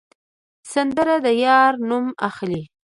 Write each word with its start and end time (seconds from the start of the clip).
سندره 0.73 1.15
د 1.25 1.27
یار 1.45 1.73
نوم 1.89 2.05
اخلي 2.29 2.63